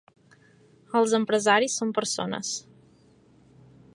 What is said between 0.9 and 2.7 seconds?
Els empresaris són persones.